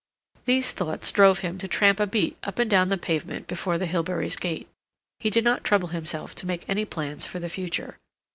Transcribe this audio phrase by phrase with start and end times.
[0.45, 3.85] These thoughts drove him to tramp a beat up and down the pavement before the
[3.85, 4.67] Hilberys' gate.
[5.19, 7.99] He did not trouble himself to make any plans for the future.